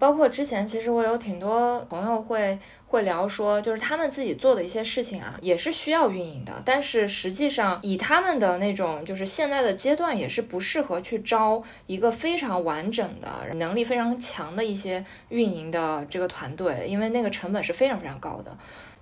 [0.00, 2.56] 包括之前，其实我有挺多朋友会
[2.88, 6.62] 会聊说，就是他们自己做的一些事情啊，也是需要运营的。
[6.64, 18.56] 但是实际上，以他们的那种就是现在的阶段，也是不适合去招一个非常完整的能力非常强的一些运营的这个团队，因为那个成本是非常非常高的。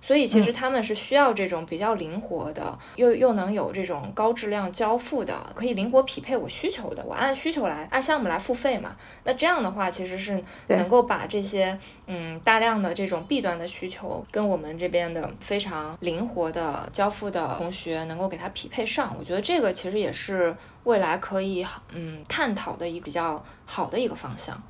[0.07, 8.95] 所以其实他们是需要这种比较灵活的，又又能有这种高质量交付的，可以灵活匹配我需求的，我按需求来按项目来付费嘛。
[9.25, 19.13] 那这样的话，其实是能够把这些嗯大量的这种弊端的需求，跟我们这边的非常灵活的交付的同学能够给它匹配上。
[19.19, 24.63] 我觉得这个其实也是未来可以嗯探讨的一个比较好的一个方向。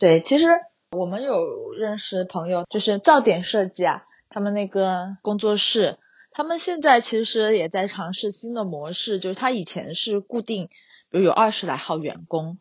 [0.00, 0.46] 对，其实
[0.90, 4.02] 我们有认识朋友，就是噪点设计啊。
[4.30, 5.98] 他们那个工作室，
[6.30, 10.68] 他们现在其实也在尝试新的模式，就是他以前是固定，
[11.10, 12.58] 比如有二十来号员工，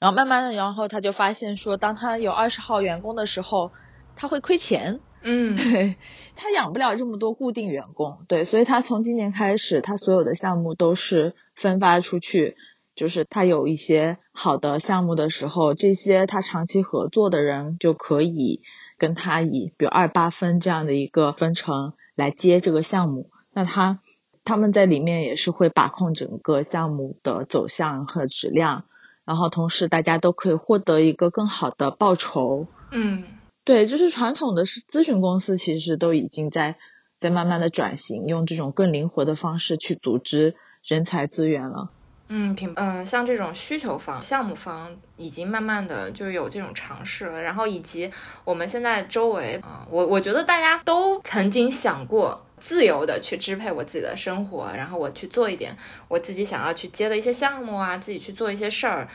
[0.00, 3.70] 然后慢慢的，然后他就发现说，当他有二十号员工的时候，
[4.16, 5.94] 他会亏钱，嗯， 对，
[6.34, 12.56] 他养不了这么多固定员工，对，所以他从今年开始，他所有的项目都是分发出去，
[12.96, 18.60] 就是他有一些好的项目的时候，这些他长期合作的人就可以。
[19.02, 23.98] 跟他以比如二八分这样的一个分成来接这个项目，那他
[24.44, 28.84] 他们在里面也是会把控整个项目的走向和质量，
[29.24, 32.68] 然后同时大家都可以获得一个更好的报酬。
[32.92, 33.24] 嗯，
[33.64, 36.76] 对，就是传统的是咨询公司其实都已经在
[37.18, 41.90] 在慢慢的转型，用这种更灵活的方式去组织人才资源了。
[42.34, 48.10] 嗯，挺嗯，像这种需求方、项目方已经慢慢的就有这种尝试了，然后以及
[48.42, 55.76] 我们现在周围啊，我我觉得大家都曾经想过自由的去支配我自己的生活，然后我去做一点
[56.08, 59.06] 我自己想要去接的一些项目啊，自己去做一些事儿。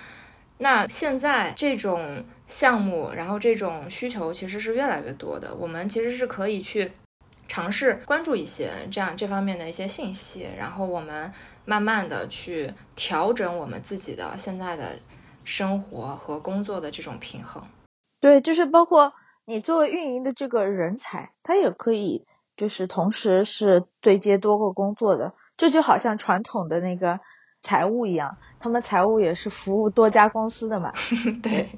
[0.59, 6.91] 那现在这种项目，然后这种需求其实是越来越多的，我们其实是可以去
[7.47, 11.33] 尝试关注一些这样这方面的一些信息，然后我们。
[11.67, 14.97] 慢慢的去调整我们自己的现在的
[15.43, 17.61] 生活和工作的这种平衡。
[18.21, 19.11] 对，就是包括
[19.43, 22.25] 你作为运营的这个人才，他也可以
[22.55, 25.33] 就是同时是对接多个工作的。
[25.57, 27.19] 这就好像传统的那个
[27.61, 30.93] 财务一样，他们财务也是服务多家公司的嘛。
[31.43, 31.69] 对，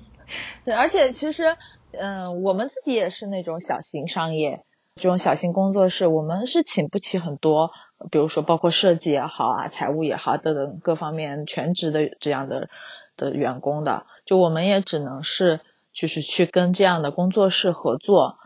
[0.64, 1.58] 对，而且其实，
[1.94, 7.72] 嗯，我们自己也是那种小型商业，这种小型工作室，我们是请不起很多。
[8.12, 12.70] 比如说，包括设计也好啊，财务也好，等等各方面全职的这样的
[13.18, 15.60] 的员工的，就我们也只能是
[15.94, 18.38] 就是去跟这样的工作室合作。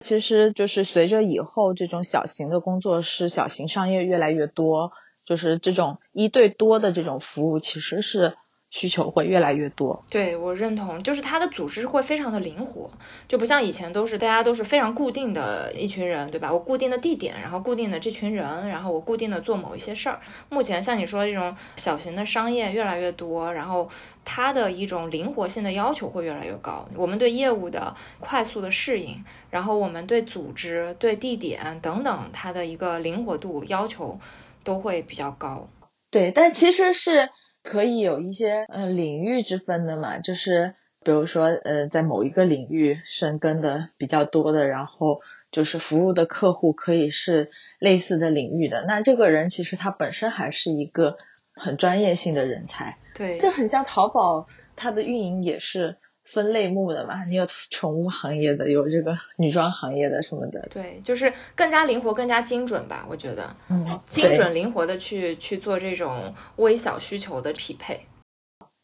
[0.00, 4.92] 其实就是随着以后这种小型的工作室、小型商业越来越多，
[5.26, 8.34] 就是这种一对多的这种服务，其实是
[8.70, 9.98] 需求会越来越多。
[10.10, 12.88] 对我认同，就是它的组织会非常的灵活，
[13.26, 16.52] 就不像以前都是大家都是非常固定的一群人，对吧？
[16.52, 20.20] 我固定的地点，然后固定的这群人，然后我固定的做某一些事儿。
[20.48, 23.88] 目前像你说这种小型的商业越来越多，然后
[24.24, 26.88] 它的一种灵活性的要求会越来越高。
[26.94, 34.20] 我们对业务的快速的适应，然后我们对组织、对地点等等它的一个灵活度要求
[34.62, 35.68] 都会比较高。
[36.12, 37.30] 对，但其实是。
[37.70, 45.20] 可以有一些呃领域之分的嘛，就是比如说呃在某一个领域深耕的比较多的，然后
[45.52, 51.14] 就是服务的客户可以是类似的领域的，那这个人其实他本身还是一个
[51.54, 52.98] 很专业性的人才。
[53.14, 55.96] 对，这很像淘宝，它的运营也是。
[56.32, 60.60] 分类目的嘛，你有宠物行业的，有这个女装行业的什么的。
[60.70, 63.54] 对，就是更加灵活、更加精准吧，我觉得。
[63.68, 68.06] 嗯，精准灵活的去去做这种微小需求的匹配。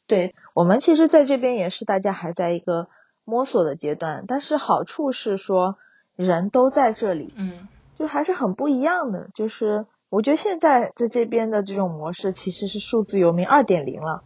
[0.06, 2.88] 对我们其实在这边也是大家还在一个
[3.24, 5.78] 摸索的阶段，但是好处是说
[6.16, 9.86] 人都在这里，嗯，就还是很不一样的，就是。
[10.08, 14.22] 我觉得现在在这边的这种模式其实是数字游民二点零了，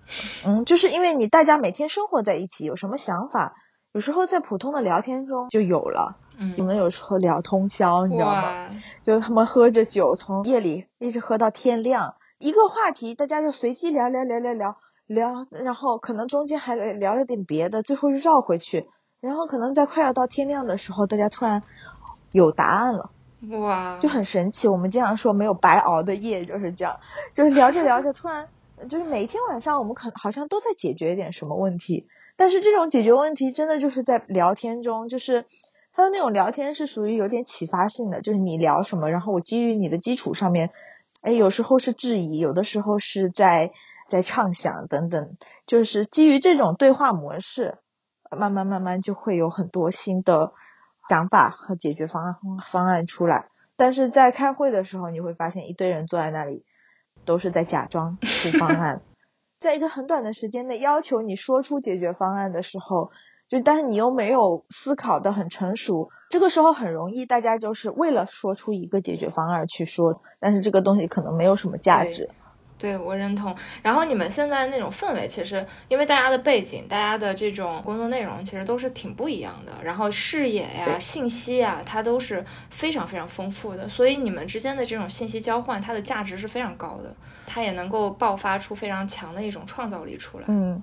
[0.46, 3.54] 嗯，就是因为你大家每天生活在一起，有什么想法，
[3.92, 8.68] 有时候在普通的聊天中就有了，嗯，你们有时候聊通宵，你知道吗？
[9.02, 14.76] 就他们喝着酒，从夜里一直喝到天亮，一个话题大家就随机聊聊聊聊聊
[15.06, 18.86] 聊，然后可能中间还聊了点别的，最后又绕回去，
[19.20, 21.62] 然后可能在快要到天亮的时候，大家突然
[22.32, 23.10] 有答案了。
[23.48, 24.68] 哇，就很神奇。
[24.68, 27.00] 我们经常说没有白熬的夜就是这样，
[27.32, 28.48] 就是聊着聊着，突然
[28.88, 32.06] 就是每一天晚上我们可好像都在解决一点什么问题。
[32.36, 35.46] 但是这种解决问题真的就是在聊天中，就是
[35.92, 40.70] 他的那种聊天是属于有点启发性的，就是你聊什么，然后我基于你的基础上面，
[41.22, 43.72] 哎，有时候是质疑，有的时候是在
[44.08, 45.36] 在畅想等等，
[45.66, 47.78] 就是基于这种对话模式，
[48.30, 50.52] 慢慢慢慢就会有很多新的。
[51.10, 56.64] 想法和解决方案方案出来，但是在开会的时候，你会发现一堆人坐在那里，
[57.24, 59.02] 都是在假装出方案，
[59.58, 63.10] 在一个很短的时间内要求你说出解决方案的时候，
[63.48, 72.30] 就但是你又没有思考的很成熟，这个时候很容易大家就是为了说出一个解决方案去说，但是这个东西可能没有什么价值。
[72.80, 73.54] 对，我认同。
[73.82, 79.72] 然后你们现在那种氛围，其实因为大家的背景、大家的这种工作内容，其实都是挺不一样的。
[79.84, 83.86] 然后视野呀、信息呀，它都是非常非常丰富的。
[83.86, 87.14] 所以你们之间的这种信息交换，它的价值是非常高的，
[87.46, 90.46] 它也能够爆发出非常强的一种创造力出来。
[90.48, 90.82] 嗯，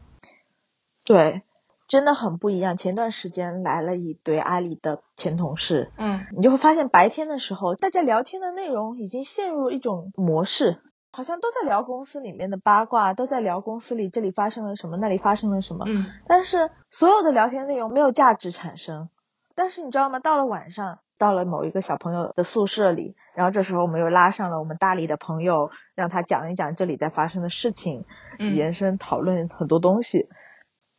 [1.04, 1.42] 对，
[1.88, 2.78] 真的很不一样。
[2.78, 10.80] 前段时间来了一堆阿里的前同事，嗯，你就会发现白天的时候，大家聊天的内容已经陷入一种模式。
[11.12, 15.86] 好像都在聊公司里面的八卦，都在聊公司里这里发生了什么，那里发生了什么。
[15.88, 19.10] 嗯，但是所有的聊天内容没有价值产生。
[19.56, 20.20] 但是你知道吗？
[20.20, 28.06] 到了晚上，到了某一个小朋友的宿舍里，然后这时候我们又拉上了我们大理的朋友，让他讲一讲这里在发生的事情，
[28.38, 30.28] 延伸讨论很多东西，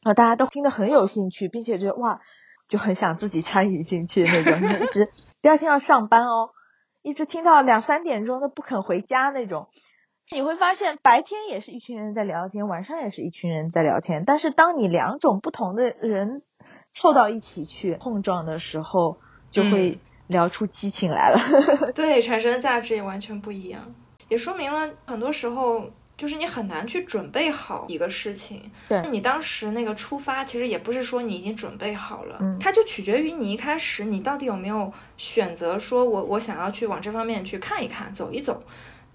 [0.03, 2.21] 然后大家都听得很有兴趣，并且觉得哇，
[2.67, 5.09] 就很想自己参与进去那种，一直
[5.41, 6.51] 第二天要上班哦，
[7.03, 9.69] 一直听到两三点钟都不肯回家那种。
[10.31, 14.25] 你会发现，白天也是一群人在聊天，晚上也是一群人在聊天。
[14.27, 16.43] 但是，当你两种不同的人
[16.93, 19.19] 凑到一起去碰撞的时候，
[19.51, 21.39] 就会聊出激情来了。
[21.95, 23.95] 对，产生的价值也完全不一样，
[24.29, 28.71] 也说明了很多时候就是你很难去准备好一个事情。
[28.87, 38.63] 对你当时那个出发，其实也不是说你已经准备好了，嗯，它就取决于你一开始你到底有没有选择，说我我想要去往这方面去看一看，走一走。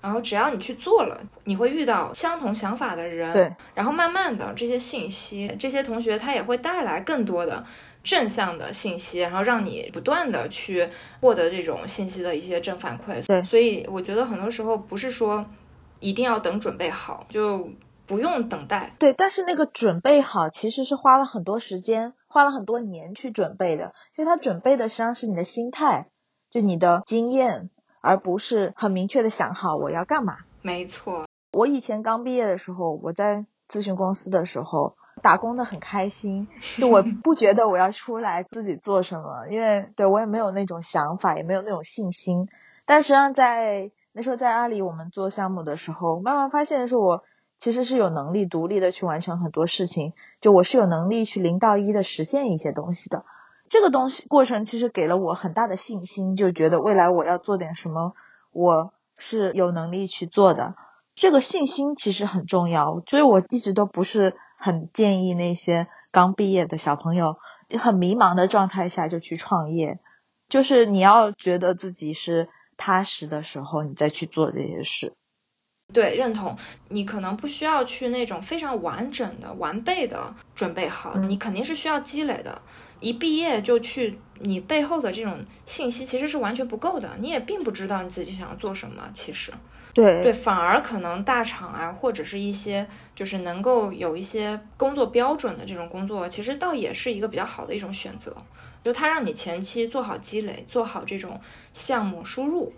[0.03, 3.49] 然后只要你去做了，你会遇到相同想法的人，对。
[3.73, 7.63] 然后慢慢的这些信息，这些同学他也会带来更多的
[8.03, 10.89] 正向的信息，然后让你不断的去
[11.21, 13.25] 获得这种信息的一些正反馈。
[13.25, 13.41] 对。
[13.43, 15.45] 所以我觉得很多时候不是说
[16.01, 17.69] 一定要等准备好，就
[18.05, 18.93] 不用等待。
[18.99, 23.93] 对，但是那个准备好其实是花了很多时间，花了很多年去准备的。
[24.13, 26.07] 所以他准备的实际上是你的心态，
[26.49, 27.69] 就你的经验。
[28.03, 30.39] 而不是很明确的想好我要干嘛。
[30.61, 42.49] 没错，我以前刚毕业的时候，我在咨询公司的时候打工的很开心，就我 不觉得我要出来自己做什么，因为对我也没有那种想法，也没有那种信心。
[42.85, 47.23] 但实际上在那时候在阿里我们做项目的时候，慢慢发现是我
[47.57, 53.23] 其实是有能力独立的去完成很多事情，就我是有能力去零到一的实现一些东西的。
[53.73, 58.13] 这个东西过程其实给了我很大的信心，就觉得未来我要做点什么，
[58.51, 60.75] 我是有能力去做的。
[61.15, 67.37] 这个信心其实很重要，所以我一直都不是很建议那些刚毕业的小朋友，
[67.79, 69.99] 很迷茫的状态下就去创业。
[70.49, 75.15] 就是你要觉得自己是踏实的时候，你再去做这些事。
[75.93, 76.57] 对，认同。
[76.89, 82.61] 你可能不需要去那种非常完整的、完备的准备好，你肯定是需要积累的。
[82.99, 87.09] 一毕业就去，你背后的这种信息其实是完全不够的。
[87.19, 89.51] 你也并不知道你自己想要做什么，其实。
[89.93, 98.35] 对对，反而可能大厂啊，或者是一些就是能够有一些工作标准的这种工作，其实倒也是一个比较好的一种选择。
[98.83, 101.39] 就它让你前期做好积累，做好这种
[101.73, 102.73] 项目输入，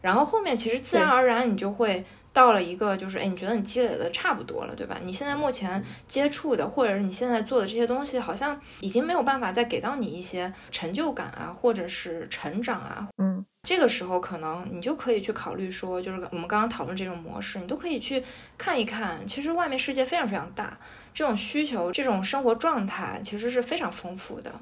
[0.00, 2.04] 然后后面其实自然而然你就会
[2.36, 4.98] 到了一个就是，哎，你觉得你积累的差不多了，对吧？
[5.02, 13.08] 你现在目前接触的或者是你现在做的这些东西，好像已经没有办法再给到你一些成就感啊，或者是成长啊。
[13.16, 18.22] 嗯，这个时候可能你就可以去考虑说，就是我们刚刚讨论这种模式，你都可以去
[18.58, 20.78] 看一看，其实外面世界非常非常大，
[21.14, 24.52] 这种需求、这种生活状态其实是非常丰富的。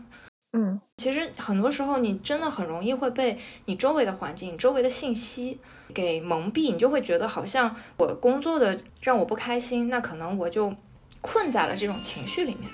[0.53, 5.59] 嗯，其实很多时候你真的很容易会被你周围的环境、周围的信息
[5.93, 10.73] 给蒙蔽，你就会觉得好像我工作的让我不开心，那可能我就
[11.21, 12.71] 困在了这种情绪里面。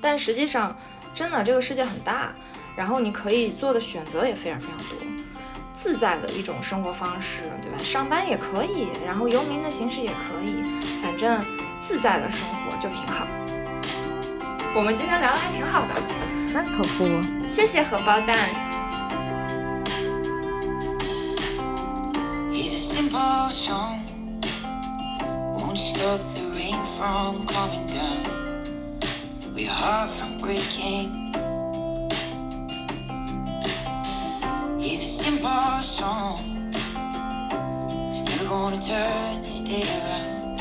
[0.00, 0.76] 但实际上，
[1.14, 2.34] 真的这个世界很大，
[2.76, 4.96] 然后你可以做的选择也非常非常多，
[5.72, 7.76] 自在的一种生活方式，对吧？
[7.78, 11.44] 上班也可以，然后游民的形式也可以，反正
[11.80, 13.26] 自在的生活就挺好。
[14.74, 15.94] 我们今天聊的还挺好的。
[16.54, 18.61] 那可不，谢谢荷包蛋。
[23.62, 24.02] Song,
[25.54, 28.60] won't stop the rain from coming down.
[29.54, 31.32] We're heart from breaking.
[34.80, 36.72] It's a simple song,
[38.10, 40.60] it's never gonna turn this day around.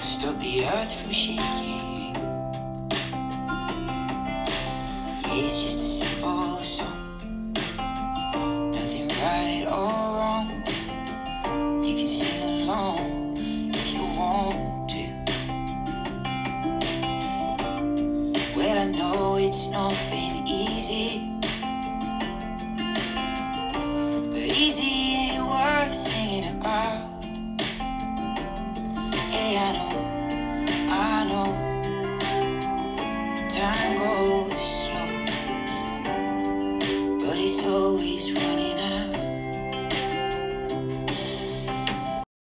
[0.00, 2.16] Stop the earth from shaking.
[5.40, 6.57] It's just a simple